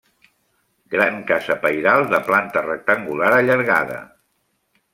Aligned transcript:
Gran 0.93 1.19
casa 1.31 1.57
pairal 1.65 2.07
de 2.15 2.21
planta 2.31 2.65
rectangular 2.71 3.31
allargada. 3.37 4.01